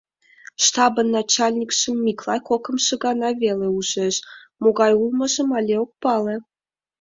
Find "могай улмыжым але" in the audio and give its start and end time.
4.61-5.75